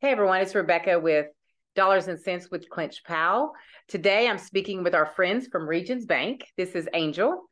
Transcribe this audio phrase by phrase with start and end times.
[0.00, 1.26] Hey everyone, it's Rebecca with
[1.74, 3.50] Dollars and Cents with Clinch Powell.
[3.88, 6.44] Today I'm speaking with our friends from Regions Bank.
[6.56, 7.42] This is Angel.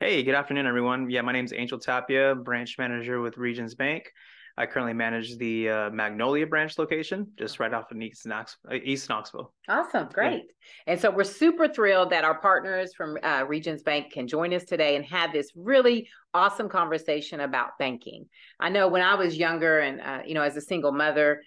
[0.00, 1.08] Hey, good afternoon, everyone.
[1.08, 4.10] Yeah, my name is Angel Tapia, branch manager with Regions Bank.
[4.58, 8.74] I currently manage the uh, Magnolia branch location, just right off of East, Knox, uh,
[8.82, 9.54] East Knoxville.
[9.68, 10.42] Awesome, great.
[10.86, 10.92] Yeah.
[10.92, 14.64] And so we're super thrilled that our partners from uh, Regions Bank can join us
[14.64, 18.26] today and have this really awesome conversation about banking.
[18.58, 21.42] I know when I was younger and, uh, you know, as a single mother,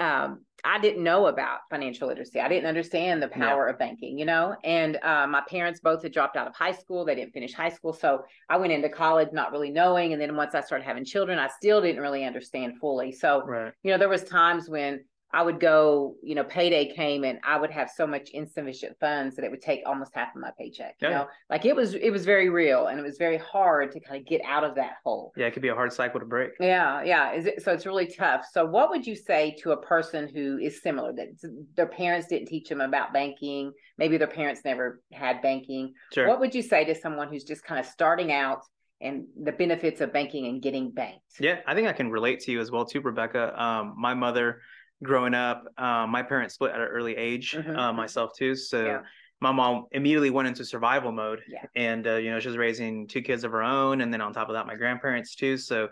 [0.00, 2.40] um, I didn't know about financial literacy.
[2.40, 3.72] I didn't understand the power yeah.
[3.72, 4.56] of banking, you know.
[4.64, 7.04] And uh, my parents both had dropped out of high school.
[7.04, 10.12] They didn't finish high school, so I went into college not really knowing.
[10.12, 13.12] And then once I started having children, I still didn't really understand fully.
[13.12, 13.72] So, right.
[13.82, 17.58] you know, there was times when I would go, you know, payday came and I
[17.58, 20.96] would have so much insufficient funds that it would take almost half of my paycheck.
[21.00, 24.00] You know, like it was it was very real and it was very hard to
[24.00, 25.32] kind of get out of that hole.
[25.36, 26.52] Yeah, it could be a hard cycle to break.
[26.60, 27.32] Yeah, yeah.
[27.32, 28.46] Is it so it's really tough.
[28.50, 31.28] So what would you say to a person who is similar that
[31.74, 35.92] their parents didn't teach them about banking, maybe their parents never had banking?
[36.12, 36.28] Sure.
[36.28, 38.62] What would you say to someone who's just kind of starting out
[39.00, 41.20] and the benefits of banking and getting banked?
[41.40, 43.60] Yeah, I think I can relate to you as well too, Rebecca.
[43.60, 44.60] Um, my mother
[45.02, 47.76] growing up, um, my parents split at an early age, mm-hmm.
[47.76, 48.54] uh, myself too.
[48.54, 49.00] So yeah.
[49.40, 51.64] my mom immediately went into survival mode, yeah.
[51.74, 54.32] and uh, you know she was raising two kids of her own, and then on
[54.32, 55.56] top of that, my grandparents too.
[55.56, 55.88] So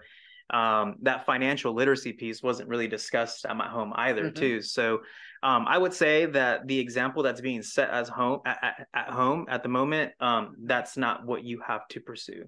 [0.50, 4.40] um, that financial literacy piece wasn't really discussed at my home either mm-hmm.
[4.40, 4.62] too.
[4.62, 5.00] So
[5.42, 9.10] um, I would say that the example that's being set as home at, at, at
[9.10, 12.44] home at the moment, um, that's not what you have to pursue.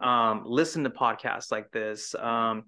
[0.00, 2.64] Um, listen to podcasts like this um,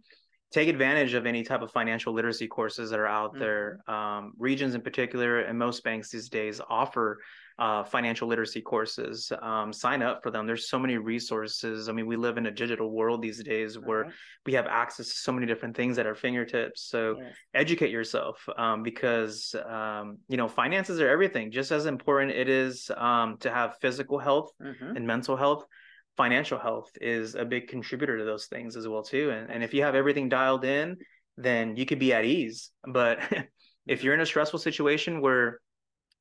[0.55, 3.41] take advantage of any type of financial literacy courses that are out mm-hmm.
[3.41, 3.81] there.
[3.89, 7.19] Um, regions in particular, and most banks these days offer
[7.59, 9.33] uh, financial literacy courses.
[9.43, 10.47] Um, sign up for them.
[10.47, 11.89] There's so many resources.
[11.89, 14.13] I mean, we live in a digital world these days where
[14.47, 16.83] we have access to so many different things at our fingertips.
[16.83, 17.35] So yes.
[17.53, 21.51] educate yourself um, because um, you know finances are everything.
[21.51, 24.97] Just as important it is um, to have physical health mm-hmm.
[24.97, 25.65] and mental health
[26.17, 29.31] financial health is a big contributor to those things as well too.
[29.31, 30.97] And, and if you have everything dialed in
[31.37, 32.71] then you could be at ease.
[32.87, 33.19] But
[33.87, 35.61] if you're in a stressful situation where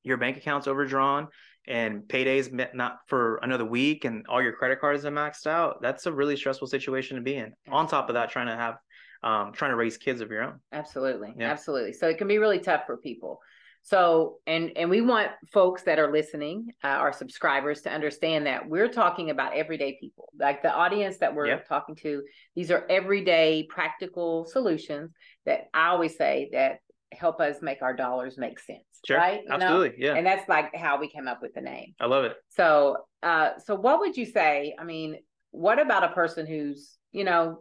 [0.04, 1.28] your bank account's overdrawn
[1.68, 6.06] and paydays not for another week and all your credit cards are maxed out that's
[6.08, 8.76] a really stressful situation to be in on top of that trying to have
[9.24, 10.60] um, trying to raise kids of your own.
[10.74, 11.34] Absolutely.
[11.38, 11.50] Yeah.
[11.50, 11.94] absolutely.
[11.94, 13.40] So it can be really tough for people
[13.86, 18.68] so, and and we want folks that are listening, uh, our subscribers, to understand that
[18.68, 20.30] we're talking about everyday people.
[20.40, 21.68] Like the audience that we're yep.
[21.68, 22.24] talking to,
[22.56, 25.12] these are everyday practical solutions
[25.46, 26.78] that I always say that
[27.12, 28.86] help us make our dollars make sense.
[29.06, 29.42] Sure, right?
[29.46, 30.14] You Absolutely, know?
[30.14, 30.16] yeah.
[30.16, 31.94] And that's like how we came up with the name.
[32.00, 32.38] I love it.
[32.52, 34.76] So, uh, so what would you say?
[34.80, 35.18] I mean,
[35.52, 37.60] what about a person who's you know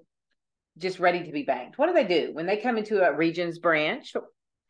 [0.78, 1.78] just ready to be banked?
[1.78, 4.14] What do they do when they come into a Regions branch?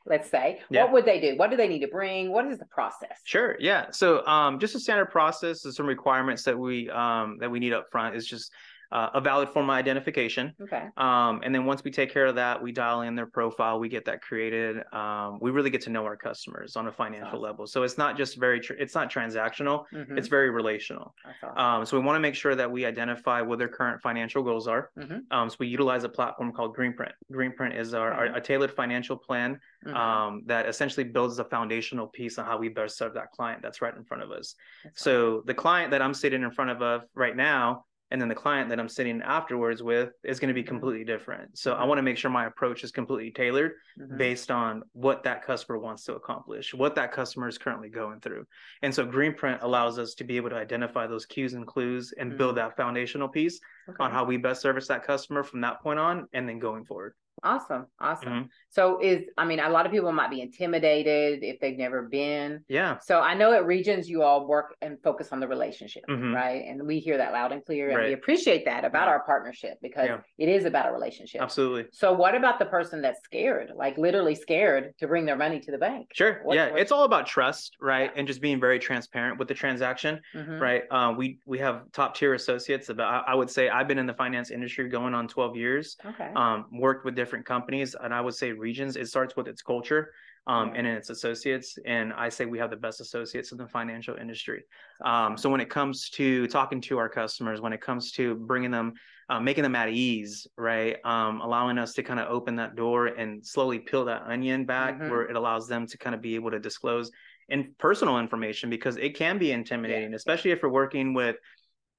[0.06, 0.60] Let's say.
[0.70, 0.84] Yeah.
[0.84, 1.36] what would they do?
[1.36, 2.30] What do they need to bring?
[2.30, 3.18] What is the process?
[3.24, 3.90] Sure yeah.
[3.90, 7.72] So um, just a standard process is some requirements that we um, that we need
[7.72, 8.52] up front is just
[8.92, 10.52] uh, a valid form of identification.
[10.60, 10.84] Okay.
[10.96, 13.88] Um, and then once we take care of that, we dial in their profile, we
[13.88, 14.82] get that created.
[14.92, 17.40] Um, we really get to know our customers on a financial awesome.
[17.40, 17.66] level.
[17.66, 19.84] So it's not just very, tr- it's not transactional.
[19.92, 20.18] Mm-hmm.
[20.18, 21.14] It's very relational.
[21.42, 21.58] Awesome.
[21.58, 24.68] Um, so we want to make sure that we identify what their current financial goals
[24.68, 24.90] are.
[24.98, 25.18] Mm-hmm.
[25.30, 27.12] Um, so we utilize a platform called Greenprint.
[27.32, 29.96] Greenprint is our, our a tailored financial plan mm-hmm.
[29.96, 33.80] Um, that essentially builds a foundational piece on how we best serve that client that's
[33.80, 34.54] right in front of us.
[34.84, 35.42] That's so awesome.
[35.46, 38.68] the client that I'm sitting in front of, of right now and then the client
[38.68, 40.68] that I'm sitting afterwards with is going to be mm-hmm.
[40.68, 41.56] completely different.
[41.56, 41.88] So I mm-hmm.
[41.88, 44.18] want to make sure my approach is completely tailored mm-hmm.
[44.18, 48.46] based on what that customer wants to accomplish, what that customer is currently going through.
[48.82, 52.28] And so Greenprint allows us to be able to identify those cues and clues and
[52.28, 52.38] mm-hmm.
[52.38, 53.58] build that foundational piece
[53.88, 53.96] okay.
[53.98, 57.14] on how we best service that customer from that point on and then going forward.
[57.44, 57.86] Awesome.
[58.00, 58.28] Awesome.
[58.28, 58.46] Mm-hmm.
[58.70, 62.64] So is I mean a lot of people might be intimidated if they've never been.
[62.68, 62.98] Yeah.
[63.02, 66.34] So I know at Regions you all work and focus on the relationship, mm-hmm.
[66.34, 66.64] right?
[66.66, 68.08] And we hear that loud and clear and right.
[68.08, 69.12] we appreciate that about yeah.
[69.12, 70.18] our partnership because yeah.
[70.38, 71.42] it is about a relationship.
[71.42, 71.86] Absolutely.
[71.92, 75.70] So what about the person that's scared, like literally scared to bring their money to
[75.70, 76.10] the bank?
[76.14, 76.40] Sure.
[76.44, 76.70] What, yeah.
[76.76, 78.10] it's all about trust, right?
[78.12, 78.18] Yeah.
[78.18, 80.58] And just being very transparent with the transaction, mm-hmm.
[80.58, 80.82] right?
[80.90, 84.14] Uh, we we have top tier associates about I would say I've been in the
[84.14, 85.96] finance industry going on 12 years.
[86.04, 86.30] Okay.
[86.36, 90.12] Um, worked with different companies and I would say regions, it starts with its culture
[90.46, 91.78] um, and its associates.
[91.86, 94.64] And I say we have the best associates in the financial industry.
[95.04, 98.70] Um, so when it comes to talking to our customers, when it comes to bringing
[98.70, 98.94] them,
[99.28, 103.06] uh, making them at ease, right, um, allowing us to kind of open that door
[103.06, 105.10] and slowly peel that onion back, mm-hmm.
[105.10, 107.10] where it allows them to kind of be able to disclose
[107.48, 110.16] in personal information because it can be intimidating, yeah.
[110.16, 111.36] especially if we're working with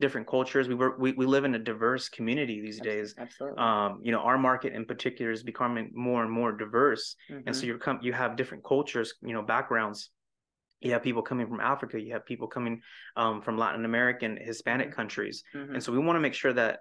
[0.04, 0.66] different cultures.
[0.68, 3.08] We work, we, we live in a diverse community these days.
[3.18, 3.58] Absolutely.
[3.58, 7.06] Um, you know, our market in particular is becoming more and more diverse.
[7.30, 7.48] Mm-hmm.
[7.48, 7.68] And so mm-hmm.
[7.68, 10.00] you're come, you have different cultures, you know, backgrounds.
[10.82, 11.96] You have people coming from Africa.
[12.06, 12.76] You have people coming
[13.16, 14.96] um, from Latin American, Hispanic mm-hmm.
[15.00, 15.44] countries.
[15.56, 15.76] Mm-hmm.
[15.76, 16.80] And so we want to make sure that,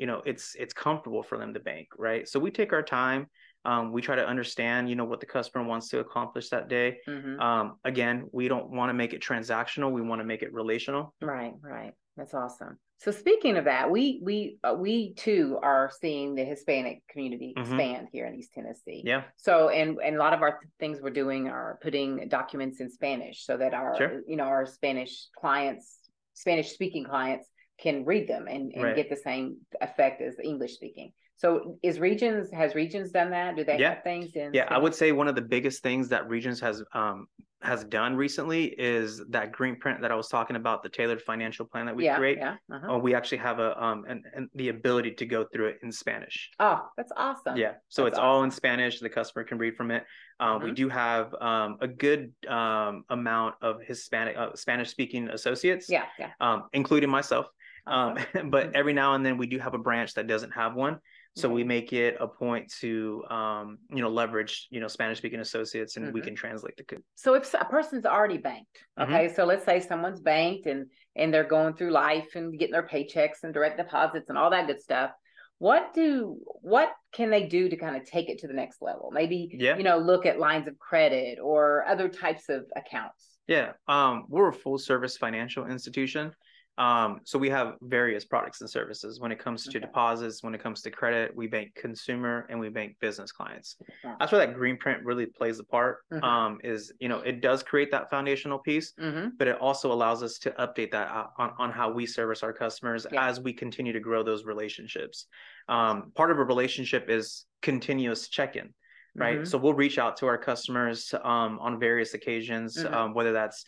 [0.00, 1.86] you know, it's, it's comfortable for them to bank.
[1.96, 2.28] Right.
[2.28, 3.28] So we take our time.
[3.66, 6.98] Um, we try to understand, you know, what the customer wants to accomplish that day.
[7.08, 7.40] Mm-hmm.
[7.40, 9.90] Um, again, we don't want to make it transactional.
[9.90, 11.14] We want to make it relational.
[11.22, 11.94] Right, right.
[12.16, 12.78] That's awesome.
[12.98, 17.72] So speaking of that, we we uh, we too are seeing the Hispanic community mm-hmm.
[17.72, 19.02] expand here in East Tennessee.
[19.04, 19.24] Yeah.
[19.36, 22.90] So and and a lot of our th- things we're doing are putting documents in
[22.90, 24.22] Spanish so that our sure.
[24.26, 25.98] you know our Spanish clients,
[26.34, 28.96] Spanish speaking clients can read them and, and right.
[28.96, 31.12] get the same effect as English speaking.
[31.36, 33.56] So is Regions has Regions done that?
[33.56, 33.94] Do they yeah.
[33.94, 34.52] have things in?
[34.54, 37.26] Yeah, I would say one of the biggest things that Regions has um,
[37.64, 41.86] has done recently is that Greenprint that I was talking about, the tailored financial plan
[41.86, 42.38] that we yeah, create.
[42.38, 42.94] Yeah, uh-huh.
[42.94, 45.90] uh, we actually have a um and, and the ability to go through it in
[45.90, 46.50] Spanish.
[46.60, 47.56] Oh, that's awesome.
[47.56, 48.28] Yeah, so that's it's awesome.
[48.28, 49.00] all in Spanish.
[49.00, 50.04] The customer can read from it.
[50.40, 50.64] Um, mm-hmm.
[50.66, 55.88] We do have um, a good um, amount of Hispanic uh, Spanish speaking associates.
[55.88, 56.30] Yeah, yeah.
[56.40, 57.46] Um, including myself.
[57.86, 58.70] Um, but mm-hmm.
[58.74, 61.00] every now and then we do have a branch that doesn't have one.
[61.36, 65.40] So we make it a point to, um, you know, leverage, you know, Spanish speaking
[65.40, 66.14] associates, and mm-hmm.
[66.14, 66.84] we can translate the.
[66.84, 67.02] code.
[67.16, 69.12] So if a person's already banked, mm-hmm.
[69.12, 69.34] okay, mm-hmm.
[69.34, 70.86] so let's say someone's banked and
[71.16, 74.68] and they're going through life and getting their paychecks and direct deposits and all that
[74.68, 75.10] good stuff.
[75.58, 79.10] What do what can they do to kind of take it to the next level?
[79.12, 79.76] Maybe yeah.
[79.76, 83.30] you know look at lines of credit or other types of accounts.
[83.48, 86.32] Yeah, um, we're a full service financial institution.
[86.76, 89.78] Um, so we have various products and services when it comes to okay.
[89.78, 93.76] deposits, when it comes to credit, we bank consumer and we bank business clients.
[94.18, 95.98] That's where that Greenprint really plays a part.
[96.12, 96.24] Mm-hmm.
[96.24, 99.28] Um, is you know it does create that foundational piece, mm-hmm.
[99.38, 103.06] but it also allows us to update that on, on how we service our customers
[103.12, 103.28] yeah.
[103.28, 105.26] as we continue to grow those relationships.
[105.68, 108.74] Um, part of a relationship is continuous check-in
[109.16, 109.36] right?
[109.36, 109.44] Mm-hmm.
[109.44, 112.92] So we'll reach out to our customers um, on various occasions, mm-hmm.
[112.92, 113.64] um, whether that's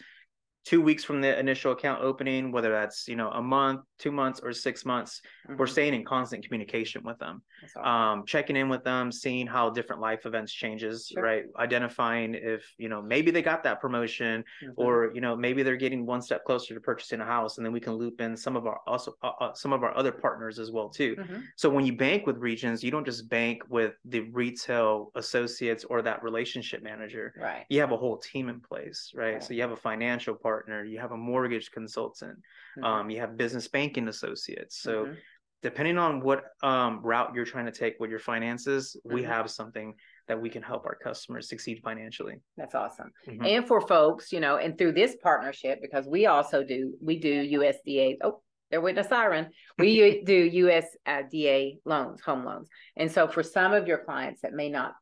[0.66, 4.40] two weeks from the initial account opening, whether that's you know a month, two months,
[4.42, 5.56] or six months, mm-hmm.
[5.56, 7.40] we're staying in constant communication with them,
[7.76, 7.84] awesome.
[7.84, 11.22] um, checking in with them, seeing how different life events changes, sure.
[11.22, 11.44] right?
[11.58, 14.72] Identifying if you know maybe they got that promotion, mm-hmm.
[14.76, 17.72] or you know maybe they're getting one step closer to purchasing a house, and then
[17.72, 20.58] we can loop in some of our also uh, uh, some of our other partners
[20.58, 21.14] as well too.
[21.16, 21.40] Mm-hmm.
[21.54, 26.02] So when you bank with regions, you don't just bank with the retail associates or
[26.02, 27.32] that relationship manager.
[27.40, 27.64] Right.
[27.68, 29.34] You have a whole team in place, right?
[29.34, 29.44] right.
[29.44, 32.38] So you have a financial part partner, you have a mortgage consultant,
[32.78, 32.84] mm-hmm.
[32.84, 34.80] um, you have business banking associates.
[34.80, 35.14] So mm-hmm.
[35.62, 39.14] depending on what um, route you're trying to take with your finances, mm-hmm.
[39.14, 39.94] we have something
[40.28, 42.40] that we can help our customers succeed financially.
[42.56, 43.10] That's awesome.
[43.28, 43.44] Mm-hmm.
[43.44, 47.58] And for folks, you know, and through this partnership, because we also do, we do
[47.58, 48.16] USDA.
[48.24, 49.50] Oh, they're with a siren.
[49.78, 52.68] We do USDA loans, home loans.
[52.96, 54.94] And so for some of your clients that may not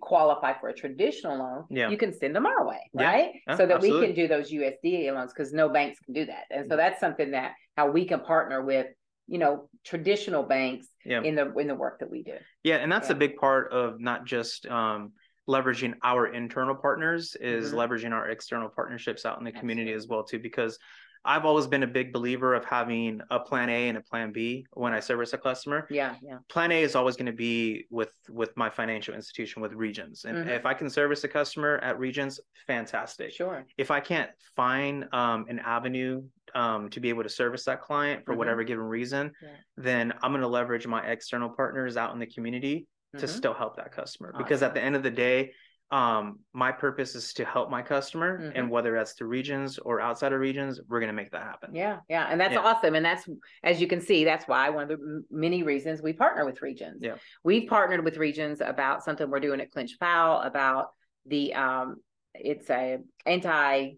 [0.00, 1.90] qualify for a traditional loan, yeah.
[1.90, 3.32] you can send them our way, right?
[3.46, 4.00] Yeah, so that absolutely.
[4.00, 6.44] we can do those USDA loans because no banks can do that.
[6.50, 8.86] And so that's something that how we can partner with,
[9.26, 11.22] you know, traditional banks yeah.
[11.22, 12.34] in the in the work that we do.
[12.62, 15.12] Yeah, and that's a big part of not just um,
[15.48, 17.78] leveraging our internal partners is mm-hmm.
[17.78, 19.60] leveraging our external partnerships out in the Absolutely.
[19.60, 20.78] community as well too because
[21.24, 24.66] I've always been a big believer of having a plan A and a plan B
[24.72, 25.86] when I service a customer.
[25.90, 26.38] Yeah, yeah.
[26.48, 30.38] Plan A is always going to be with with my financial institution with Regions, and
[30.38, 30.48] mm-hmm.
[30.48, 33.32] if I can service a customer at Regions, fantastic.
[33.32, 33.64] Sure.
[33.78, 36.22] If I can't find um, an avenue
[36.54, 38.38] um, to be able to service that client for mm-hmm.
[38.38, 39.48] whatever given reason, yeah.
[39.76, 43.20] then I'm going to leverage my external partners out in the community mm-hmm.
[43.20, 44.30] to still help that customer.
[44.30, 44.42] Awesome.
[44.42, 45.52] Because at the end of the day,
[45.92, 48.56] um, my purpose is to help my customer mm-hmm.
[48.56, 51.74] and whether that's to regions or outside of regions we're going to make that happen
[51.74, 52.60] yeah yeah and that's yeah.
[52.60, 53.28] awesome and that's
[53.62, 57.02] as you can see that's why one of the many reasons we partner with regions
[57.02, 60.88] yeah we've partnered with regions about something we're doing at clinch powell about
[61.26, 61.96] the um
[62.34, 63.90] it's a anti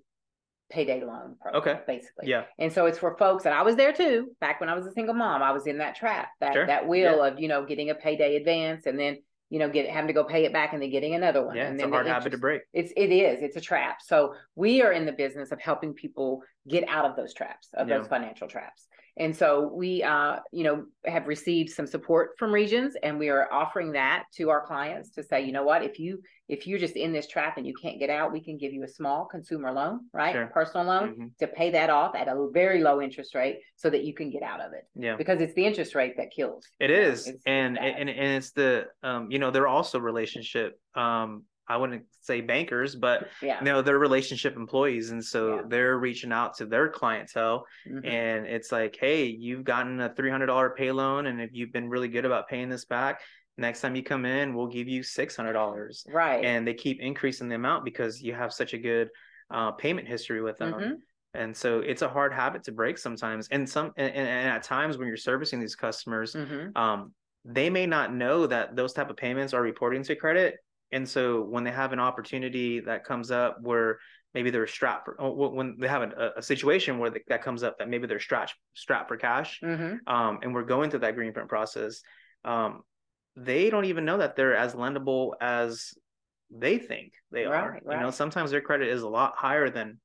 [0.70, 3.92] payday loan program, okay basically yeah and so it's for folks and i was there
[3.92, 6.66] too back when i was a single mom i was in that trap that sure.
[6.66, 7.26] that wheel yeah.
[7.28, 9.18] of you know getting a payday advance and then
[9.50, 11.56] you know, get having to go pay it back and then getting another one.
[11.56, 12.62] Yeah, and it's a hard habit to break.
[12.72, 13.42] It's it is.
[13.42, 13.98] It's a trap.
[14.02, 17.88] So we are in the business of helping people get out of those traps, of
[17.88, 17.98] yeah.
[17.98, 18.86] those financial traps.
[19.16, 23.52] And so we, uh, you know, have received some support from regions, and we are
[23.52, 26.96] offering that to our clients to say, you know what, if you if you're just
[26.96, 29.72] in this trap and you can't get out, we can give you a small consumer
[29.72, 30.46] loan, right, sure.
[30.52, 31.26] personal loan, mm-hmm.
[31.38, 34.42] to pay that off at a very low interest rate, so that you can get
[34.42, 34.86] out of it.
[34.96, 36.64] Yeah, because it's the interest rate that kills.
[36.80, 39.98] It is, it's, and it's and and it's the um, you know, there are also
[40.00, 43.58] relationship um I wouldn't say bankers, but yeah.
[43.58, 45.10] you know, they're relationship employees.
[45.10, 45.62] And so Yeah.
[45.68, 48.04] they're reaching out to their clientele Mhm.
[48.06, 51.26] and it's like, hey, you've gotten a $300 pay loan.
[51.26, 53.22] And if you've been really good about paying this back,
[53.56, 56.04] next time you come in, we'll give you $600.
[56.12, 56.44] right.
[56.44, 59.08] And they keep increasing the amount because you have such a good
[59.50, 60.72] uh, payment history with them.
[60.74, 60.96] Mhm.
[61.34, 63.46] And so it's a hard habit to break sometimes.
[63.50, 66.76] And some, and, and at times when you're servicing these customers, Mhm.
[66.76, 70.56] um, they may not know that those type of payments are reporting to credit
[70.94, 73.98] and so when they have an opportunity that comes up where
[74.32, 77.78] maybe they're strapped for, oh, when they have a, a situation where that comes up
[77.78, 79.98] that maybe they're strapped strapped for cash Mhm.
[80.06, 82.00] um, and we're going through that Greenprint process
[82.44, 82.82] um,
[83.36, 85.92] they don't even know that they're as lendable as
[86.50, 89.98] they think they are Right, you know sometimes their credit is a lot higher than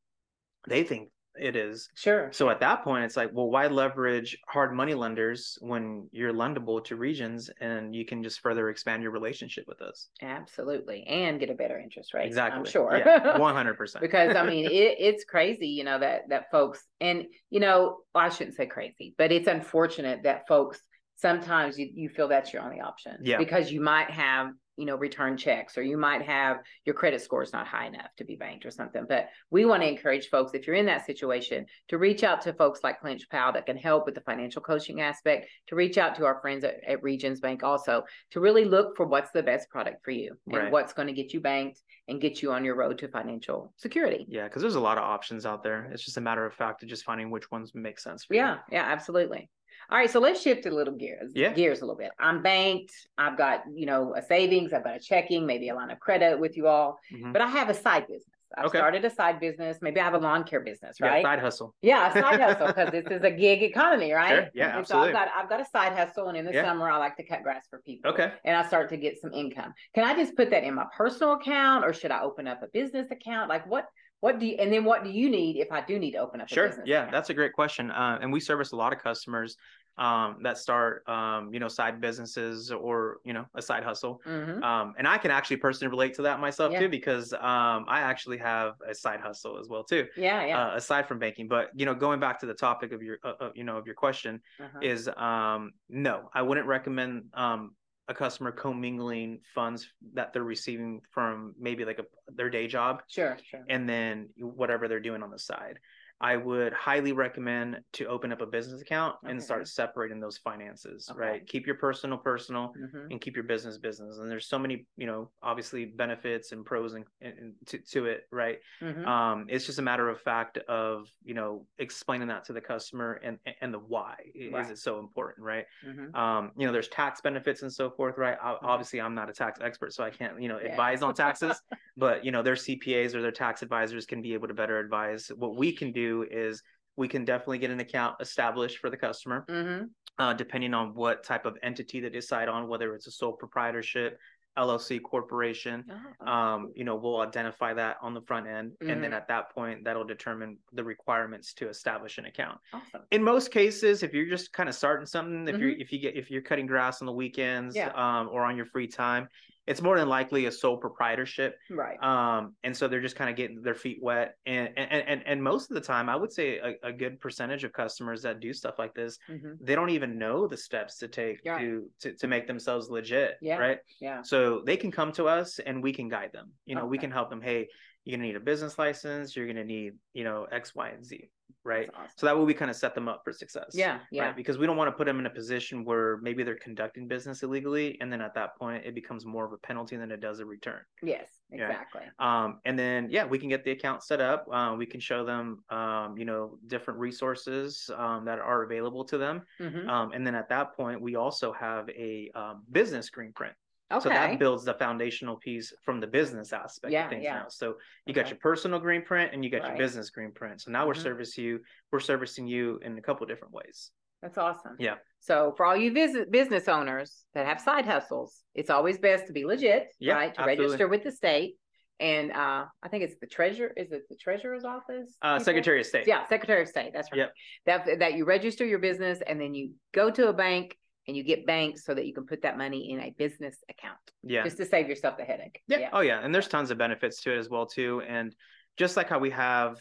[0.67, 1.10] they think
[1.40, 2.30] it is Sure.
[2.32, 6.84] so at that point, it's like, well, why leverage hard money lenders when you're lendable
[6.86, 10.08] to regions and you can just further expand your relationship with us?
[10.22, 11.04] Absolutely.
[11.08, 12.26] And get a better interest rate.
[12.28, 12.60] Exactly.
[12.60, 12.98] I'm sure.
[12.98, 14.02] Yeah, One hundred percent.
[14.02, 18.26] because I mean it, it's crazy, you know, that that folks and you know, well,
[18.26, 20.82] I shouldn't say crazy, but it's unfortunate that folks
[21.20, 23.18] sometimes you, you feel that's your only option.
[23.22, 23.38] Yeah.
[23.38, 27.44] Because you might have, you know, return checks or you might have your credit score
[27.44, 29.06] is not high enough to be banked or something.
[29.08, 32.54] But we want to encourage folks, if you're in that situation, to reach out to
[32.54, 36.16] folks like Clinch Powell that can help with the financial coaching aspect, to reach out
[36.16, 39.70] to our friends at, at Regions Bank also, to really look for what's the best
[39.70, 40.72] product for you and Right.
[40.72, 44.26] what's going to get you banked and get you on your road to financial security.
[44.30, 45.90] Yeah, because there's a lot of options out there.
[45.92, 48.40] It's just a matter of fact of just finding which ones make sense for you.
[48.40, 49.50] Yeah, yeah, absolutely.
[49.91, 51.31] All right, so let's shift a little gears.
[51.34, 51.51] Yeah.
[51.51, 52.12] Gears a little bit.
[52.19, 52.93] I'm banked.
[53.17, 56.39] I've got, you know, a savings, I've got a checking, maybe a line of credit
[56.39, 57.34] with you all, Mhm.
[57.34, 58.36] but I have a side business.
[58.55, 58.77] I've Okay.
[58.79, 59.77] started a side business.
[59.81, 61.24] Maybe I have a lawn care business, Yeah, right?
[61.24, 61.74] side hustle.
[61.81, 64.29] Yeah, a side hustle because this is a gig economy, right?
[64.29, 65.12] Sure, yeah, and absolutely.
[65.13, 66.63] So I've got I've got a side hustle, and in the Yeah.
[66.65, 68.12] summer I like to cut grass for people.
[68.12, 68.31] Okay.
[68.46, 69.74] And I start to get some income.
[69.93, 72.67] Can I just put that in my personal account, or should I open up a
[72.67, 73.50] business account?
[73.50, 73.86] Like what?
[74.22, 74.56] What do you?
[74.60, 76.68] And then what do you need if I do need to open up a Sure.
[76.68, 76.88] business?
[76.88, 77.12] Yeah, account?
[77.14, 77.90] that's a great question.
[77.92, 79.56] Uh, and we service a lot of customers
[79.98, 84.22] um, that start, um, you know, side businesses or, you know, a side hustle.
[84.26, 84.64] Mhm.
[84.64, 86.80] Um, and I can actually personally relate to that myself Yeah.
[86.80, 90.08] too, because um, I actually have a side hustle as well too.
[90.16, 90.68] Yeah, yeah.
[90.68, 91.48] uh, aside from banking.
[91.50, 93.86] But you know, going back to the topic of your, uh, uh, you know, of
[93.86, 94.80] your question Uh-huh.
[94.82, 97.76] is, um, no, I wouldn't recommend um,
[98.10, 103.38] a customer commingling funds that they're receiving from maybe like a their day job Sure,
[103.46, 103.63] sure.
[103.70, 105.80] and then whatever they're doing on the side.
[106.22, 111.10] I would highly recommend to open up a business account and start separating those finances,
[111.10, 111.20] Okay.
[111.20, 111.48] right?
[111.48, 113.08] Keep your personal personal Mhm.
[113.12, 114.18] and keep your business business.
[114.18, 118.24] And there's so many, you know, obviously benefits and pros and, and to, to it,
[118.32, 118.60] right?
[118.82, 119.06] Mhm.
[119.08, 123.14] um it's just a matter of fact of you know explaining that to the customer
[123.24, 124.16] and and the why
[124.52, 124.62] Right.
[124.62, 126.16] is it so important right Mhm.
[126.16, 128.60] um you know there's tax benefits and so forth right Mhm.
[128.64, 130.72] obviously i'm not a tax expert so i can't you know Yeah.
[130.72, 131.62] advise on taxes
[131.98, 135.28] but you know their cpas or their tax advisors can be able to better advise
[135.30, 136.62] what we can do is
[136.96, 139.82] we can definitely get an account established for the customer Mhm.
[140.18, 144.18] uh, depending on what type of entity they decide on whether it's a sole proprietorship
[144.58, 149.01] llc corporation Oh, um, you know, we'll identify that on the front end, and Mm-hmm.
[149.04, 152.58] then at that point, that'll determine the requirements to establish an account.
[152.74, 153.04] awesome.
[153.12, 156.13] In most cases, if you're just kind of starting something, if you're if you get
[156.18, 157.88] if you're cutting grass on the weekends, Mm-hmm.
[157.98, 158.20] Yeah.
[158.20, 159.24] um, or on your free time,
[159.70, 161.56] it's more than likely a sole proprietorship.
[161.70, 162.02] Right.
[162.04, 165.44] Um, and so they're just kind of getting their feet wet, and and and and
[165.44, 168.52] most of the time, I would say a, a good percentage of customers that do
[168.54, 169.58] stuff like this, Mhm.
[169.62, 171.62] they don't even know the steps to take Right.
[171.62, 173.58] to, to to make themselves legit, Yeah.
[173.58, 173.80] right?
[174.02, 174.22] Yeah.
[174.24, 176.52] So they can come to us and we can guide them.
[176.66, 177.42] You know, we can help them.
[177.42, 177.68] Hey,
[178.04, 179.36] you're gonna need a business license.
[179.36, 181.30] You're gonna need, you know, X, Y, and Z,
[181.63, 181.89] right?
[181.94, 182.12] Awesome.
[182.15, 183.72] So that way we kind of set them up for success.
[183.74, 184.00] Yeah.
[184.12, 184.27] Yeah.
[184.27, 184.36] Right?
[184.36, 187.44] Because we don't want to put them in a position where maybe they're conducting business
[187.44, 190.39] illegally, and then at that point it becomes more of a penalty than it does
[190.39, 190.82] a return.
[191.01, 191.27] Yes.
[191.51, 191.70] Yeah.
[191.70, 192.03] Exactly.
[192.20, 194.48] Um, and then yeah, we can get the account set up.
[194.51, 199.18] Uh, we can show them, um, you know, different resources um, that are available to
[199.18, 199.41] them.
[199.60, 199.88] Mhm.
[199.88, 203.53] Um, and then at that point, we also have a um, business Greenprint.
[203.91, 204.03] Okay.
[204.03, 207.36] So that builds the foundational piece from the business aspect Yeah, of things yeah.
[207.36, 207.46] now.
[207.50, 209.69] So you got your personal Greenprint and you got Right.
[209.69, 210.62] your business Greenprint.
[210.62, 211.01] So now we're Mhm.
[211.03, 211.60] servicing you,
[211.91, 213.91] we're servicing you in a couple different ways.
[214.22, 214.75] That's awesome.
[214.79, 214.96] Yeah.
[215.22, 219.34] So for all you visit business owners that have side hustles, it's always best to
[219.34, 220.34] be legit, Yeah, right?
[220.36, 220.65] To absolutely.
[220.65, 221.55] register with the state.
[222.01, 223.74] And uh, I think it's the treasurer.
[223.75, 225.17] Is it the treasurer's office?
[225.22, 225.39] Uh.
[225.39, 226.08] Secretary of State.
[226.08, 226.91] Yeah, Secretary of State.
[226.93, 227.17] That's right.
[227.17, 227.34] Yep.
[227.65, 230.77] That that you register your business and then you go to a bank
[231.10, 233.98] and you get banks so that you can put that money in a business account
[234.24, 234.44] Yeah.
[234.44, 235.62] just to save yourself the headache.
[235.68, 235.89] Yeah.
[235.92, 236.20] Oh yeah.
[236.24, 238.01] And there's tons of benefits to it as well too.
[238.08, 238.34] And
[238.78, 239.78] just like how we have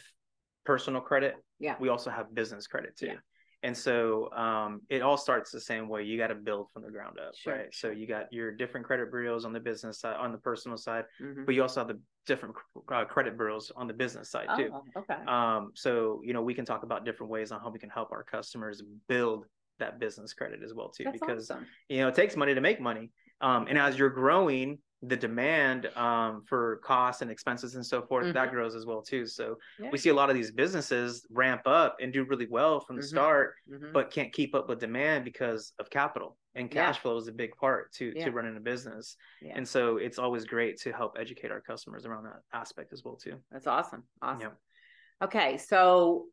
[0.65, 1.75] personal credit, Yeah.
[1.79, 3.05] we also have business credit too.
[3.05, 3.13] Yeah.
[3.61, 6.03] And so um, it all starts the same way.
[6.03, 7.53] You got to build from the ground up, sure.
[7.55, 7.67] right?
[7.73, 11.03] So you got your different credit bureaus on the business side, on the personal side,
[11.21, 11.45] Mhm.
[11.45, 12.55] but you also have the different
[12.91, 14.69] uh, credit bureaus on the business side too.
[14.73, 15.17] Oh, okay.
[15.27, 18.11] Um, so you know we can talk about different ways on how we can help
[18.11, 19.45] our customers build
[19.79, 21.65] that business credit as well too, That's because awesome.
[21.89, 23.11] you know it takes money to make money.
[23.41, 28.33] Um, and as you're growing, the demand um, for costs and expenses and so forth
[28.33, 29.25] that grows as well too.
[29.25, 29.83] So Mm-hmm.
[29.85, 29.89] Yeah.
[29.91, 33.01] we see a lot of these businesses ramp up and do really well from the
[33.01, 33.07] Mhm.
[33.07, 33.93] start, Mhm.
[33.93, 36.87] but can't keep up with demand because of capital and Yeah.
[36.87, 38.25] cash flow is a big part to Yeah.
[38.25, 39.15] to running a business.
[39.41, 39.53] Yeah.
[39.55, 43.15] And so it's always great to help educate our customers around that aspect as well
[43.15, 43.41] too.
[43.51, 44.03] That's awesome.
[44.21, 44.41] Awesome.
[44.41, 45.25] Yeah.
[45.25, 46.27] Okay, so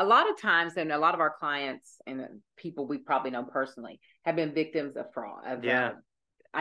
[0.00, 2.26] a lot of times, and a lot of our clients and
[2.56, 5.88] people we probably know personally have been victims of fraud, of Yeah.
[5.88, 5.92] uh,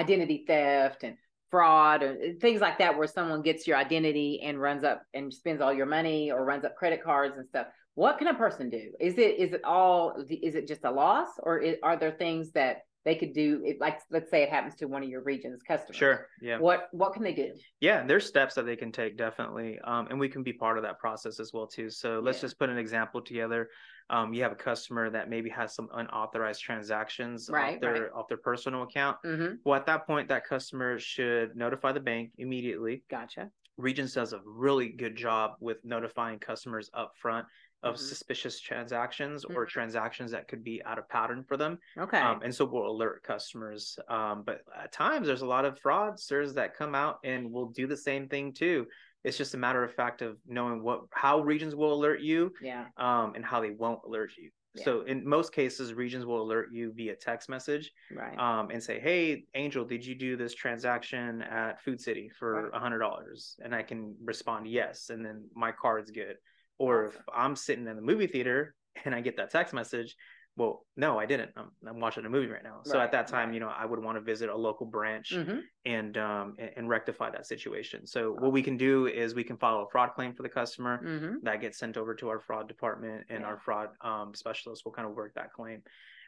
[0.03, 1.15] identity theft and
[1.49, 5.61] fraud or things like that, where someone gets your identity and runs up and spends
[5.61, 7.67] all your money or runs up credit cards and stuff.
[7.95, 8.85] What can a person do?
[8.99, 12.51] Is it is it all is it just a loss, or is, are there things
[12.51, 13.61] that they could do?
[13.65, 15.97] It, like let's say it happens to one of your region's customers.
[15.97, 16.27] Sure.
[16.41, 16.59] Yeah.
[16.59, 17.53] What what can they do?
[17.81, 20.83] Yeah, there's steps that they can take definitely, um, and we can be part of
[20.83, 21.89] that process as well too.
[21.89, 22.41] So let's Yeah.
[22.41, 23.69] just put an example together.
[24.11, 28.11] Um, you have a customer that maybe has some unauthorized transactions Right, off their right.
[28.13, 29.17] off their personal account.
[29.25, 29.55] Mm-hmm.
[29.63, 33.03] Well, at that point, that customer should notify the bank immediately.
[33.09, 33.49] Gotcha.
[33.79, 37.47] Regions does a really good job with notifying customers up front
[37.81, 37.99] of Mhm.
[37.99, 39.69] suspicious transactions or Mhm.
[39.69, 41.79] transactions that could be out of pattern for them.
[41.97, 42.19] Okay.
[42.19, 43.97] Um, and so we'll alert customers.
[44.09, 47.87] Um, but at times there's a lot of fraudsters that come out and will do
[47.87, 48.85] the same thing too.
[49.23, 52.87] It's just a matter of fact of knowing what how regions will alert you yeah.
[52.97, 54.51] um, and how they won't alert you.
[54.75, 54.83] Yeah.
[54.83, 58.37] So in most cases, regions will alert you via text message Right.
[58.37, 62.79] um, and say, "Hey, Angel, did you do this transaction at Food City for a
[62.79, 66.37] hundred dollars?" And I can respond yes, and then my card's good.
[66.77, 70.15] Or if I'm sitting in the movie theater and I get that text message,
[70.59, 71.51] well, no, I didn't.
[71.55, 72.81] I'm, I'm watching a movie right now.
[72.83, 73.53] So Right, at that time, right.
[73.53, 75.61] you know, I would want to visit a local branch Mhm.
[75.85, 78.05] and um and, and rectify that situation.
[78.05, 81.05] So what we can do is we can file a fraud claim for the customer
[81.05, 81.43] Mhm.
[81.43, 83.47] that gets sent over to our fraud department and Yeah.
[83.47, 85.83] our fraud um, specialist will kind of work that claim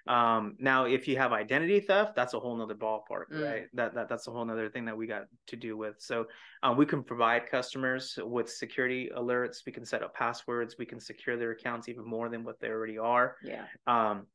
[0.07, 3.43] um, now if you have identity theft that's a whole nother ballpark Mm.
[3.51, 6.25] right that, that that's a whole nother thing that we got to deal with so
[6.63, 10.99] um, we can provide customers with security alerts we can set up passwords we can
[10.99, 13.65] secure their accounts even more than what they already are Yeah.
[13.87, 14.27] um,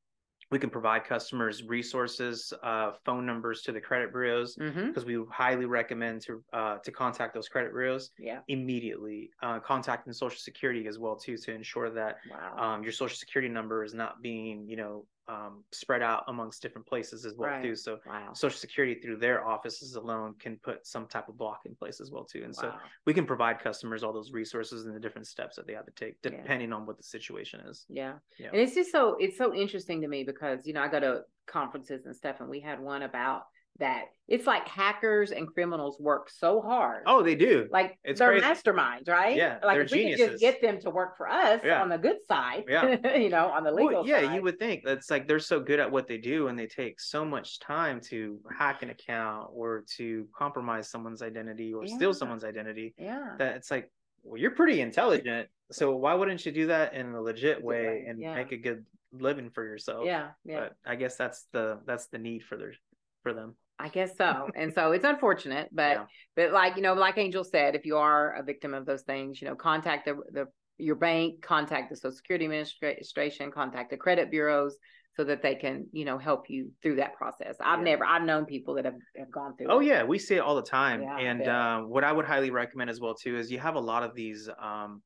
[0.52, 4.86] we can provide customers resources uh, phone numbers to the credit bureaus Mm-hmm.
[4.88, 8.40] because we highly recommend to uh, to contact those credit bureaus Yeah.
[8.48, 12.56] immediately uh, contacting social security as well too to ensure that Wow.
[12.74, 16.86] um, your social security number is not being you know um, spread out amongst different
[16.86, 17.62] places as well Right.
[17.62, 18.32] too so wow.
[18.32, 22.10] social security through their offices alone can put some type of block in place as
[22.12, 22.72] well too and so
[23.06, 25.92] we can provide customers all those resources and the different steps that they have to
[25.92, 26.30] take Yeah.
[26.30, 28.14] depending on what the situation is Yeah.
[28.38, 28.48] Yeah.
[28.52, 31.22] And it's just so it's so interesting to me because you know I go to
[31.46, 33.42] conferences and stuff and we had one about
[33.78, 34.04] that.
[34.28, 37.04] It's like hackers and criminals work so hard.
[37.06, 38.44] oh they do Like it's they're crazy.
[38.44, 39.36] masterminds, right?
[39.36, 41.80] Yeah, Like if we could just get them to work for us Yeah.
[41.80, 43.16] on the good side, Yeah.
[43.16, 44.34] you know, on the Well, legal yeah, side.
[44.34, 47.00] you would think that's like they're so good at what they do and they take
[47.00, 51.94] so much time to hack an account or to compromise someone's identity or Yeah.
[51.96, 53.36] steal someone's identity Yeah.
[53.38, 53.92] that it's like,
[54.24, 55.48] well, you're pretty intelligent.
[55.70, 58.34] So why wouldn't you do that in a legit way way, and yeah.
[58.34, 60.04] make a good living for yourself?
[60.04, 60.30] Yeah.
[60.44, 60.60] Yeah.
[60.60, 62.74] But I guess that's the that's the need for their
[63.22, 63.54] for them.
[63.78, 64.50] I guess so.
[64.54, 66.06] And so it's unfortunate, but Yeah.
[66.34, 69.40] but like, you know, like Angel said, if you are a victim of those things,
[69.40, 70.46] you know, contact the the
[70.78, 74.76] your bank, contact the Social Security Administration, contact the credit bureaus
[75.14, 77.56] so that they can, you know, help you through that process.
[77.60, 77.84] I've Yeah.
[77.84, 79.86] never I've known people that have, have gone through Oh it.
[79.86, 81.02] yeah, we see it all the time.
[81.02, 83.80] Yeah, and um, what I would highly recommend as well too is you have a
[83.80, 85.02] lot of these um,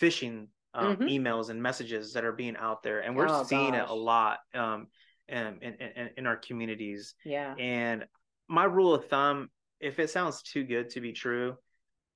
[0.00, 1.08] phishing um, Mhm.
[1.08, 4.38] emails and messages that are being out there, and we're Oh, seeing it a lot
[4.54, 4.86] um,
[5.28, 7.14] in, in in in our communities.
[7.24, 7.54] Yeah.
[7.58, 8.06] And
[8.48, 11.56] my rule of thumb, if it sounds too good to be true,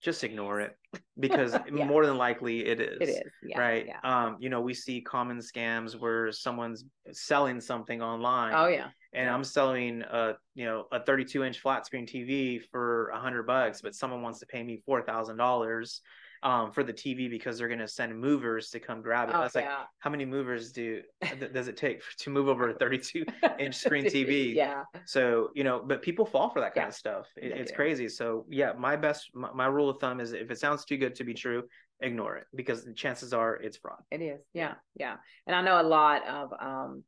[0.03, 0.77] just ignore it
[1.21, 1.85] because Yeah.
[1.87, 2.99] more than likely it is.
[3.01, 3.23] It is.
[3.43, 3.61] Yeah.
[3.61, 3.87] right.
[3.87, 4.01] Yeah.
[4.03, 8.89] Um, you know, we see common scams where someone's selling something online Oh yeah.
[9.13, 9.29] and.
[9.31, 13.81] I'm selling a you know a 32 inch flat screen TV for a hundred bucks,
[13.83, 16.01] but someone wants to pay me four thousand dollars
[16.43, 19.35] um, for the TV because they're going to send movers to come grab it.
[19.37, 22.75] Oh, That's like how many movers do th- does it take to move over a
[22.75, 23.25] 32
[23.59, 24.55] inch screen TV?
[24.55, 24.85] yeah.
[25.05, 27.27] So you know, but people fall for that kind Yeah, of stuff.
[27.37, 27.77] It, it's do.
[27.77, 28.09] crazy.
[28.09, 31.15] So yeah, my best my, my rule of thumb is if it sounds too good
[31.17, 31.65] to be true,
[32.01, 34.01] ignore it because the chances are it's fraud.
[34.11, 34.41] It is.
[34.53, 34.75] Yeah.
[34.97, 35.17] Yeah.
[35.47, 37.05] And I know a lot of um,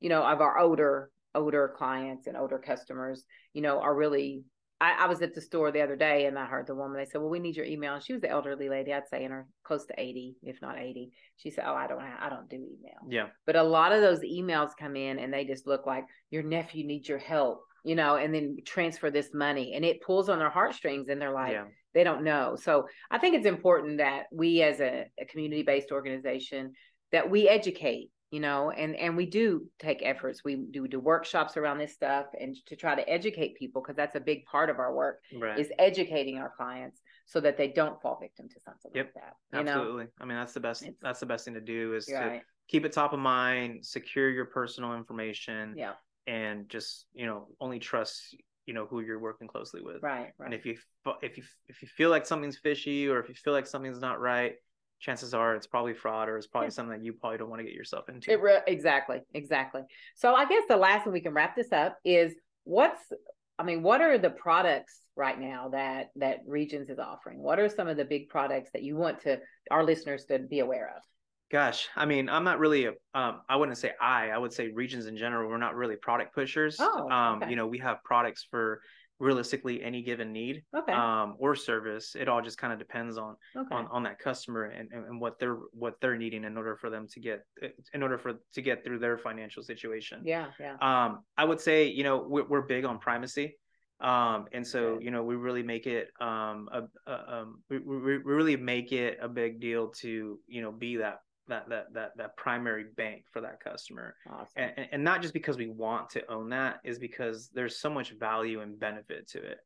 [0.00, 4.44] you know, of our older older clients and older customers, you know, are really
[4.80, 7.06] I, I, was at the store the other day and I heard the woman, they
[7.06, 7.94] said, Well, we need your email.
[7.94, 10.78] And she was the elderly lady, I'd say in her close to 80, if not
[10.78, 11.10] 80.
[11.36, 13.00] She said, Oh, I don't I don't do email.
[13.08, 13.28] Yeah.
[13.46, 16.86] But a lot of those emails come in and they just look like your nephew
[16.86, 19.74] needs your help, you know, and then transfer this money.
[19.74, 21.64] And it pulls on their heartstrings and they're like, yeah.
[21.94, 22.56] they don't know.
[22.60, 26.72] So I think it's important that we as a, a community based organization
[27.12, 31.56] that we educate you know and and we do take efforts we do do workshops
[31.56, 34.78] around this stuff and to try to educate people because that's a big part of
[34.78, 35.58] our work right.
[35.58, 39.10] is educating our clients so that they don't fall victim to something yep.
[39.14, 40.10] like that absolutely know?
[40.20, 42.40] i mean that's the best it's, that's the best thing to do is right.
[42.40, 45.92] to keep it top of mind secure your personal information yeah
[46.26, 50.44] and just you know only trust you know who you're working closely with right, right
[50.44, 50.76] and if you
[51.22, 54.20] if you if you feel like something's fishy or if you feel like something's not
[54.20, 54.56] right
[54.98, 56.70] chances are it's probably fraud or it's probably yeah.
[56.70, 58.30] something that you probably don't want to get yourself into.
[58.30, 59.82] It re- exactly, exactly.
[60.14, 63.00] So I guess the last thing we can wrap this up is what's
[63.58, 67.38] I mean, what are the products right now that that Regions is offering?
[67.38, 69.38] What are some of the big products that you want to
[69.70, 71.02] our listeners to be aware of?
[71.50, 72.86] Gosh, I mean, I'm not really.
[72.86, 74.30] A, um, I wouldn't say I.
[74.30, 75.48] I would say Regions in general.
[75.48, 76.76] We're not really product pushers.
[76.80, 77.50] Oh, um, okay.
[77.50, 78.80] you know, we have products for
[79.18, 80.92] realistically any given need okay.
[80.92, 83.74] um, or service it all just kind of depends on, okay.
[83.74, 87.06] on on that customer and, and what they're what they're needing in order for them
[87.08, 87.44] to get
[87.94, 91.86] in order for to get through their financial situation yeah yeah um i would say
[91.86, 93.56] you know we're, we're big on primacy
[94.00, 98.16] um and so you know we really make it um a, a um we, we
[98.18, 102.36] really make it a big deal to you know be that that that that that
[102.36, 104.14] primary bank for that customer.
[104.30, 104.46] Awesome.
[104.56, 108.10] and, and not just because we want to own that is because there's so much
[108.12, 109.58] value and benefit to it.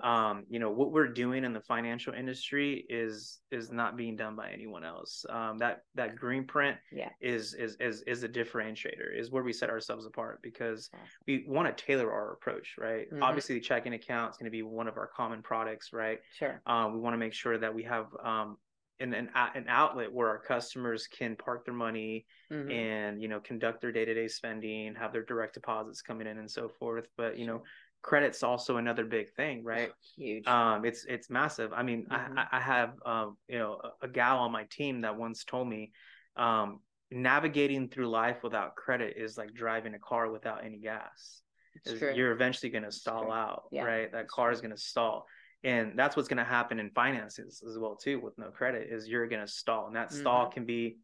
[0.00, 4.36] Um you know what we're doing in the financial industry is is not being done
[4.36, 5.24] by anyone else.
[5.28, 7.08] Um that that Greenprint yeah.
[7.20, 10.88] is is is is a differentiator is where we set ourselves apart because
[11.26, 13.10] we want to tailor our approach right?
[13.10, 13.24] Mm-hmm.
[13.24, 16.20] obviously the checking account is going to be one of our common products right?
[16.38, 16.60] Sure.
[16.66, 18.58] Um we want to make sure that we have um
[19.02, 22.70] an, an, an outlet where our customers can park their money mm-hmm.
[22.70, 26.68] and you know conduct their day-to-day spending have their direct deposits coming in and so
[26.68, 27.06] forth.
[27.16, 27.62] But you know
[28.02, 29.90] credit's also another big thing right?
[30.16, 30.46] Huge.
[30.46, 31.72] Um it's it's massive.
[31.72, 32.38] I mean mm-hmm.
[32.38, 35.68] I, I have um you know a, a, gal on my team that once told
[35.68, 35.92] me
[36.36, 41.42] um navigating through life without credit is like driving a car without any gas.
[42.14, 43.84] You're eventually going to stall out yeah.
[43.84, 44.12] right?
[44.12, 45.26] That car is going to stall
[45.64, 49.08] and that's what's going to happen in finances as well too with no credit is
[49.08, 50.20] you're going to stall and that mm-hmm.
[50.20, 50.96] stall can be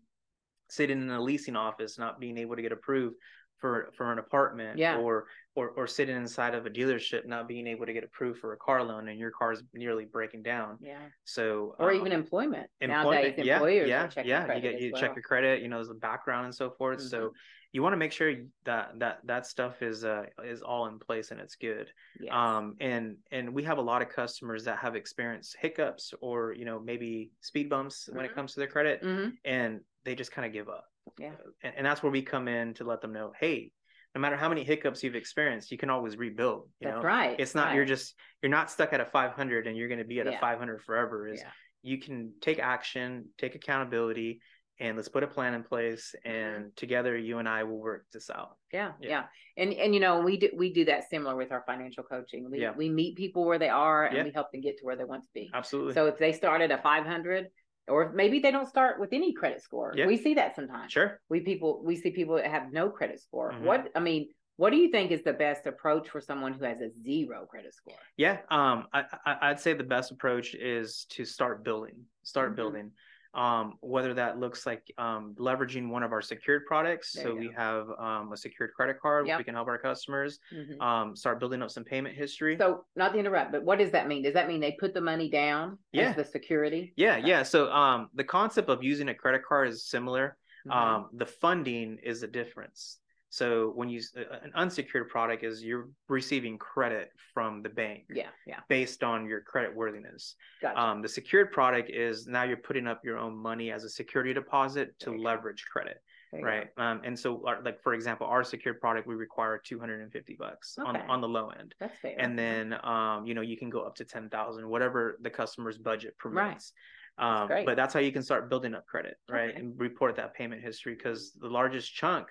[0.68, 3.14] sitting in a leasing office not being able to get approved
[3.58, 4.96] for for an apartment yeah.
[4.96, 8.52] or or or sitting inside of a dealership not being able to get approved for
[8.52, 12.12] a car loan and your car is nearly breaking down yeah so or um, even
[12.12, 15.02] employment employment Nowadays, yeah yeah yeah you get you well.
[15.02, 17.08] check your credit you know the background and so forth mm-hmm.
[17.08, 17.32] so
[17.72, 21.30] you want to make sure that that that stuff is uh is all in place
[21.30, 22.32] and it's good yes.
[22.32, 26.64] um and and we have a lot of customers that have experienced hiccups or you
[26.64, 28.16] know maybe speed bumps mm-hmm.
[28.16, 28.36] when it mm-hmm.
[28.36, 29.30] comes to their credit mm-hmm.
[29.44, 30.84] and they just kind of give up
[31.18, 33.70] yeah and, and that's where we come in to let them know hey
[34.14, 36.68] no matter how many hiccups you've experienced, you can always rebuild.
[36.80, 37.02] You That's know?
[37.02, 37.38] right.
[37.38, 37.76] It's not right.
[37.76, 40.38] you're just you're not stuck at a 500 and you're going to be at yeah.
[40.38, 41.28] a 500 forever.
[41.28, 41.50] Is yeah.
[41.82, 44.40] you can take action, take accountability,
[44.80, 48.30] and let's put a plan in place and together you and i will work this
[48.30, 49.24] out yeah yeah, yeah.
[49.56, 52.60] and and you know we do we do that similar with our financial coaching we,
[52.60, 52.72] yeah.
[52.76, 54.24] we meet people where they are and yeah.
[54.24, 56.70] we help them get to where they want to be absolutely so if they started
[56.70, 57.46] at a 500
[57.88, 60.06] or maybe they don't start with any credit score yeah.
[60.06, 63.52] we see that sometimes sure we people we see people that have no credit score
[63.52, 63.64] mm-hmm.
[63.64, 66.80] what i mean what do you think is the best approach for someone who has
[66.80, 67.94] a zero credit score?
[68.16, 71.94] Yeah, um, I, I would say the best approach is to start building.
[72.24, 72.56] Start mm-hmm.
[72.56, 72.90] building
[73.38, 77.12] um, whether that looks like um, leveraging one of our secured products.
[77.12, 79.38] There so we have um, a secured credit card yep.
[79.38, 80.80] we can help our customers mm-hmm.
[80.82, 82.56] Um, start building up some payment history.
[82.58, 84.24] So not to interrupt, but what does that mean?
[84.24, 86.12] Does that mean they put the money down yeah.
[86.12, 86.92] the security?
[86.96, 87.28] Yeah, okay.
[87.28, 87.42] yeah.
[87.44, 90.36] So um, the concept of using a credit card is similar.
[90.66, 90.76] Mm-hmm.
[90.76, 92.98] Um, the funding is a difference.
[93.30, 98.04] So when you an unsecured product is you're receiving credit from the bank.
[98.08, 98.60] Yeah, yeah.
[98.68, 100.34] Based on your credit worthiness.
[100.62, 100.80] Gotcha.
[100.80, 104.32] Um, the secured product is now you're putting up your own money as a security
[104.32, 105.72] deposit to leverage go.
[105.72, 106.02] credit.
[106.32, 106.68] Right.
[106.76, 110.88] Um, and so our, like for example, our secured product we require 250 bucks okay.
[110.88, 111.74] on on the low end.
[111.80, 112.16] That's fair.
[112.18, 116.16] And then um, you know, you can go up to 10,000 whatever the customer's budget
[116.18, 116.72] permits.
[117.18, 117.42] Right.
[117.42, 119.50] Um, but that's how you can start building up credit, right?
[119.50, 119.58] Okay.
[119.58, 122.28] And report that payment history because the largest chunk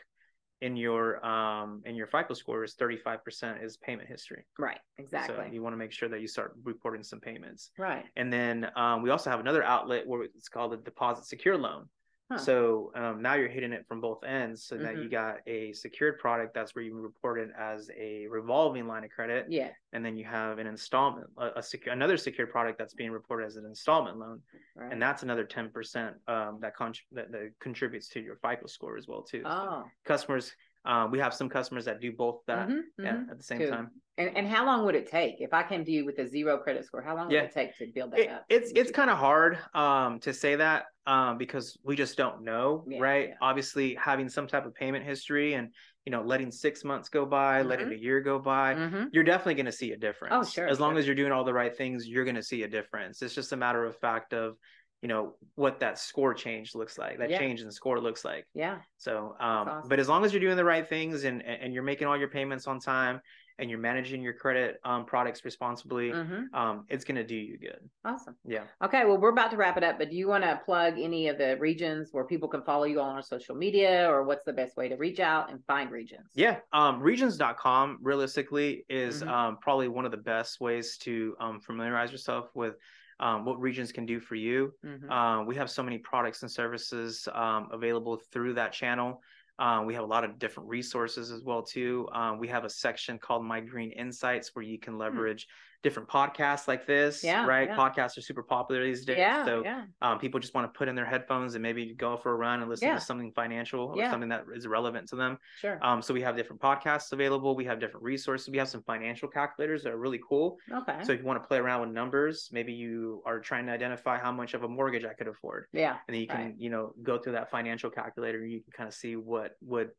[0.62, 4.46] in your um in your FICO score is 35% is payment history.
[4.58, 5.36] Right, exactly.
[5.36, 7.72] So you want to make sure that you start reporting some payments.
[7.78, 8.06] Right.
[8.16, 11.88] And then um, we also have another outlet where it's called a deposit secure loan.
[12.30, 12.38] Huh.
[12.38, 14.84] So um, now you're hitting it from both ends, so mm-hmm.
[14.84, 19.06] that you got a secured product that's where you report it as a revolving line
[19.06, 19.46] of credit.
[19.48, 19.70] Yeah.
[19.94, 23.46] And then you have an installment, a, a secure, another secured product that's being reported
[23.46, 24.42] as an installment loan,
[24.76, 24.92] right.
[24.92, 28.98] and that's another ten percent um, that, con- that, that contributes to your FICO score
[28.98, 29.44] as well too.
[29.46, 29.84] Oh.
[29.86, 30.52] So customers
[30.88, 33.30] um, we have some customers that do both that mm-hmm, mm-hmm.
[33.30, 33.92] at the same time.
[34.18, 36.58] And, and how long would it take if I came to you with a zero
[36.58, 37.02] credit score?
[37.02, 37.42] How long yeah.
[37.42, 38.46] would it take to build that it, up?
[38.50, 42.86] It's it's kind of hard um, to say that um, because we just don't know,
[42.88, 43.30] yeah, right?
[43.30, 43.36] Yeah.
[43.42, 45.74] Obviously, having some type of payment history and
[46.06, 47.70] you know letting six months go by, mm-hmm.
[47.70, 49.04] letting a year go by, mm-hmm.
[49.12, 50.34] you're definitely going to see a difference.
[50.36, 50.68] Oh, sure.
[50.68, 50.88] As sure.
[50.88, 53.22] long as you're doing all the right things, you're going to see a difference.
[53.22, 54.56] It's just a matter of fact of
[55.02, 57.38] you know what that score change looks like that yeah.
[57.38, 59.90] change in score looks like yeah so um awesome.
[59.90, 62.30] but as long as you're doing the right things and and you're making all your
[62.30, 63.22] payments on time
[63.60, 66.54] and you're managing your credit um, products responsibly mm-hmm.
[66.54, 69.78] um, it's going to do you good awesome yeah okay well we're about to wrap
[69.78, 72.62] it up but do you want to plug any of the regions where people can
[72.64, 75.64] follow you on our social media or what's the best way to reach out and
[75.66, 79.30] find regions yeah um, regions.com realistically is mm-hmm.
[79.30, 82.76] um, probably one of the best ways to um, familiarize yourself with
[83.20, 84.74] um, what regions can do for you.
[84.86, 85.12] Mm-hmm.
[85.12, 89.22] Uh, we have so many products and services um, available through that channel.
[89.60, 92.08] Uh, we have a lot of different resources as well too.
[92.14, 95.00] Um, we have a section called My Green Insights where you can hmm.
[95.00, 95.48] leverage
[95.84, 97.24] different podcasts like this.
[97.24, 97.70] Yeah, right.
[97.70, 97.78] Yeah.
[97.78, 99.18] Podcasts are super popular these days.
[99.18, 99.84] Yeah, so yeah.
[100.02, 102.62] Um, people just want to put in their headphones and maybe go for a run
[102.62, 102.96] and listen yeah.
[102.96, 105.38] to something financial or something that is relevant to them.
[105.60, 105.80] Sure.
[105.82, 107.56] Um, so we have different podcasts available.
[107.56, 108.50] We have different resources.
[108.50, 110.58] We have some financial calculators that are really cool.
[110.72, 110.98] Okay.
[111.04, 114.18] So if you want to play around with numbers, maybe you are trying to identify
[114.18, 115.68] how much of a mortgage I could afford.
[115.74, 115.98] Yeah.
[116.08, 116.56] And then you can, right.
[116.58, 118.42] you know, go through that financial calculator.
[118.42, 119.90] And you can kind of see what would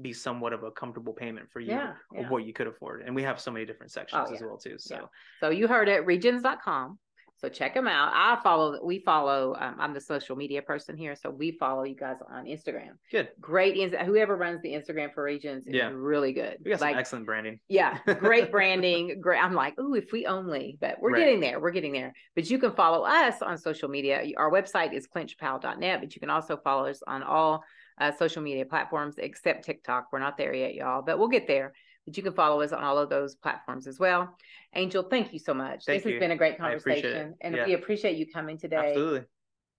[0.00, 2.20] be somewhat of a comfortable payment for you yeah, yeah.
[2.20, 3.02] of what you could afford.
[3.02, 4.36] And we have so many different sections oh, yeah.
[4.36, 4.76] as well too.
[4.78, 5.08] So
[5.40, 6.98] so you heard it, regions.com.
[7.40, 8.12] So check them out.
[8.14, 11.14] I follow, we follow, um, I'm the social media person here.
[11.14, 12.94] So we follow you guys on Instagram.
[13.12, 13.28] Good.
[13.40, 13.94] Great.
[13.94, 15.90] Whoever runs the Instagram for regions is yeah.
[15.92, 16.56] really good.
[16.64, 17.60] We got like, some excellent branding.
[17.68, 17.98] Yeah.
[18.18, 19.20] Great branding.
[19.20, 19.40] Great.
[19.40, 21.20] I'm like, oh, if we only, but we're right.
[21.20, 21.60] getting there.
[21.60, 22.12] We're getting there.
[22.34, 24.20] But you can follow us on social media.
[24.36, 27.62] Our website is clinchpowell.net, but you can also follow us on all
[28.00, 30.08] uh, social media platforms except TikTok.
[30.12, 31.72] We're not there yet, y'all, but we'll get there.
[32.04, 34.34] But you can follow us on all of those platforms as well.
[34.74, 35.84] Angel, thank you so much.
[35.84, 36.16] Thank this you.
[36.16, 37.66] has been a great conversation, and yeah.
[37.66, 38.88] we appreciate you coming today.
[38.88, 39.22] Absolutely.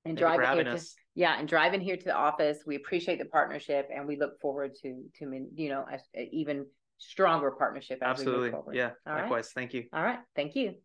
[0.05, 0.83] And driving here to,
[1.15, 2.59] yeah, and driving here to the office.
[2.65, 6.65] We appreciate the partnership, and we look forward to to you know a, a even
[6.97, 7.99] stronger partnership.
[8.01, 8.51] Absolutely.
[8.77, 8.91] Yeah.
[9.07, 9.29] All Likewise.
[9.29, 9.61] Right?
[9.61, 9.85] Thank you.
[9.91, 10.19] All right.
[10.35, 10.75] Thank you.